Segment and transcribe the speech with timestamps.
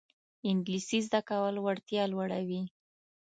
[0.49, 2.61] انګلیسي زده کول وړتیا لوړوي